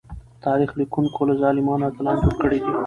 [0.45, 2.71] تاريخ ليکونکو له ظالمانو اتلان جوړ کړي دي.